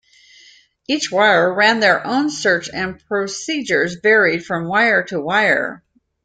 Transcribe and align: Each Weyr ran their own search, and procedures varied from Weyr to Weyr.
Each 0.87 1.11
Weyr 1.11 1.53
ran 1.55 1.79
their 1.79 2.03
own 2.07 2.31
search, 2.31 2.71
and 2.73 2.97
procedures 3.05 3.97
varied 4.01 4.43
from 4.43 4.65
Weyr 4.67 5.03
to 5.09 5.17
Weyr. 5.21 5.81